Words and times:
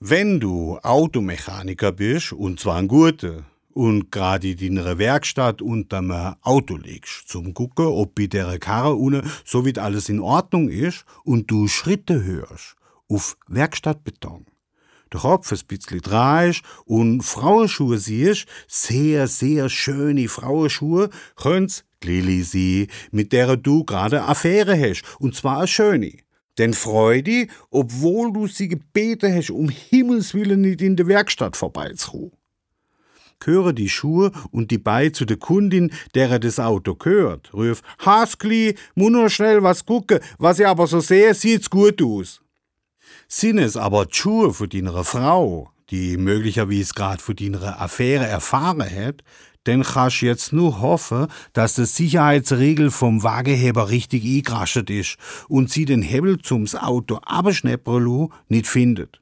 Wenn 0.00 0.40
du 0.40 0.76
Automechaniker 0.82 1.90
bist, 1.90 2.32
und 2.32 2.60
zwar 2.60 2.76
ein 2.76 2.86
guter, 2.86 3.46
und 3.72 4.12
gerade 4.12 4.50
in 4.50 4.76
deiner 4.76 4.98
Werkstatt 4.98 5.62
unterm 5.62 6.10
Auto 6.42 6.76
legst, 6.76 7.28
zum 7.28 7.54
gucken, 7.54 7.86
ob 7.86 8.14
bei 8.14 8.26
der 8.26 8.58
Karre 8.58 8.94
unten 8.94 9.26
so 9.46 9.64
wie 9.64 9.74
alles 9.78 10.10
in 10.10 10.20
Ordnung 10.20 10.68
ist 10.68 11.06
und 11.24 11.50
du 11.50 11.66
Schritte 11.66 12.22
hörst 12.22 12.76
auf 13.08 13.38
Werkstattbeton. 13.48 14.44
Der 15.14 15.20
Kopf 15.20 15.50
ein 15.50 15.66
bisschen 15.66 16.02
dreisch 16.02 16.60
und 16.84 17.22
Frauenschuhe 17.22 17.96
siehst, 17.96 18.46
sehr, 18.68 19.26
sehr 19.28 19.70
schöne 19.70 20.28
Frauenschuhe, 20.28 21.08
können's 21.36 21.86
Lili 22.04 22.42
sie, 22.42 22.88
mit 23.12 23.32
der 23.32 23.56
du 23.56 23.82
gerade 23.84 24.24
Affäre 24.24 24.78
hast, 24.78 25.04
und 25.18 25.34
zwar 25.34 25.60
eine 25.60 25.68
schöne. 25.68 26.25
Denn 26.58 26.72
freu 26.72 27.22
dich, 27.22 27.50
obwohl 27.70 28.32
du 28.32 28.46
sie 28.46 28.68
gebeten 28.68 29.34
hast, 29.34 29.50
um 29.50 29.68
Himmels 29.68 30.34
Willen 30.34 30.62
nicht 30.62 30.80
in 30.80 30.96
der 30.96 31.06
Werkstatt 31.06 31.56
vorbeizukommen. 31.56 32.32
Höre 33.44 33.74
die 33.74 33.90
Schuhe 33.90 34.32
und 34.50 34.70
die 34.70 34.78
Bei 34.78 35.10
zu 35.10 35.24
der 35.26 35.36
Kundin, 35.36 35.92
derer 36.14 36.38
das 36.38 36.58
Auto 36.58 36.94
gehört. 36.94 37.52
Ruf, 37.52 37.82
Haskli, 37.98 38.76
mu 38.94 39.10
nur 39.10 39.28
schnell 39.28 39.62
was 39.62 39.84
gucken, 39.84 40.20
was 40.38 40.58
ich 40.58 40.66
aber 40.66 40.86
so 40.86 41.00
sehe, 41.00 41.34
sieht's 41.34 41.68
gut 41.68 42.00
aus. 42.02 42.40
Sind 43.28 43.58
es 43.58 43.76
aber 43.76 44.06
die 44.06 44.14
Schuhe 44.14 44.54
von 44.54 44.68
deiner 44.68 45.04
Frau, 45.04 45.70
die 45.90 46.16
möglicherweise 46.16 46.94
gerade 46.94 47.22
von 47.22 47.36
deiner 47.36 47.80
Affäre 47.80 48.26
erfahren 48.26 48.82
hat, 48.82 49.22
dann 49.64 49.82
kannst 49.82 50.22
du 50.22 50.26
jetzt 50.26 50.52
nur 50.52 50.80
hoffen, 50.80 51.26
dass 51.52 51.74
die 51.74 51.86
Sicherheitsregel 51.86 52.90
vom 52.90 53.22
Wagenheber 53.22 53.90
richtig 53.90 54.24
eingerastet 54.24 54.90
ist 54.90 55.16
und 55.48 55.70
sie 55.70 55.84
den 55.84 56.02
Hebel 56.02 56.38
zum 56.38 56.66
Auto 56.74 57.16
abschneppern 57.16 58.28
nicht 58.48 58.66
findet. 58.66 59.20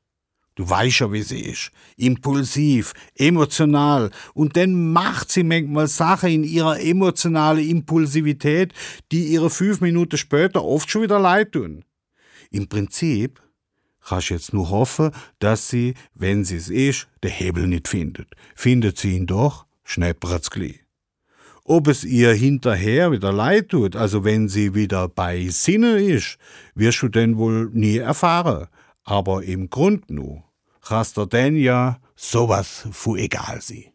Du 0.56 0.68
weißt 0.68 1.00
ja, 1.00 1.12
wie 1.12 1.22
sie 1.22 1.40
ist. 1.40 1.72
Impulsiv, 1.96 2.92
emotional. 3.16 4.10
Und 4.34 4.56
dann 4.56 4.92
macht 4.92 5.32
sie 5.32 5.42
manchmal 5.42 5.88
Sachen 5.88 6.30
in 6.30 6.44
ihrer 6.44 6.78
emotionalen 6.80 7.68
Impulsivität, 7.68 8.72
die 9.10 9.26
ihre 9.26 9.50
fünf 9.50 9.80
Minuten 9.80 10.16
später 10.16 10.62
oft 10.64 10.88
schon 10.88 11.02
wieder 11.02 11.18
leid 11.18 11.52
tun. 11.52 11.84
Im 12.50 12.68
Prinzip 12.68 13.42
kannst 14.04 14.30
jetzt 14.30 14.52
nur 14.52 14.70
hoffen, 14.70 15.10
dass 15.38 15.68
sie, 15.68 15.94
wenn 16.14 16.44
sie 16.44 16.56
es 16.56 16.68
ist, 16.68 17.08
den 17.22 17.30
Hebel 17.30 17.66
nicht 17.66 17.88
findet. 17.88 18.28
Findet 18.54 18.98
sie 18.98 19.16
ihn 19.16 19.26
doch, 19.26 19.66
schnäppert's 19.84 20.50
gleich. 20.50 20.80
Ob 21.64 21.88
es 21.88 22.04
ihr 22.04 22.34
hinterher 22.34 23.10
wieder 23.10 23.32
leid 23.32 23.70
tut, 23.70 23.96
also 23.96 24.22
wenn 24.22 24.48
sie 24.48 24.74
wieder 24.74 25.08
bei 25.08 25.48
Sinne 25.48 25.98
ist, 25.98 26.36
wirst 26.74 27.00
du 27.00 27.08
denn 27.08 27.38
wohl 27.38 27.70
nie 27.72 27.96
erfahren. 27.96 28.66
Aber 29.02 29.42
im 29.42 29.70
Grund 29.70 30.10
nu, 30.10 30.42
kannst 30.82 31.16
du 31.16 31.24
denn 31.24 31.56
ja 31.56 31.98
sowas 32.16 32.86
fu 32.92 33.16
egal 33.16 33.62
sie. 33.62 33.93